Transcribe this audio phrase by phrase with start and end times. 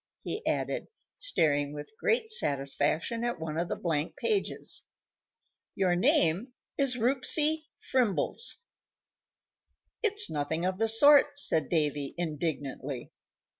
[0.23, 0.87] he added,
[1.19, 4.85] staring with great satisfaction at one of the blank pages.
[5.75, 8.63] "Your name is Rupsy Frimbles."
[10.01, 13.11] "It's nothing of the sort," said Davy, indignantly.